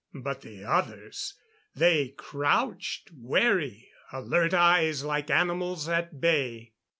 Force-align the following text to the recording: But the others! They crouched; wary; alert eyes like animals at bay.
But 0.15 0.41
the 0.41 0.63
others! 0.65 1.35
They 1.75 2.07
crouched; 2.07 3.11
wary; 3.15 3.91
alert 4.11 4.51
eyes 4.51 5.03
like 5.05 5.29
animals 5.29 5.87
at 5.87 6.19
bay. 6.19 6.73